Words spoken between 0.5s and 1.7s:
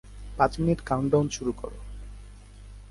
minute countdown শুরু